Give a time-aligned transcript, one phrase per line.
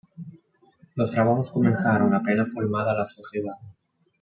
[0.95, 3.53] Los trabajos comenzaron apenas formada la sociedad.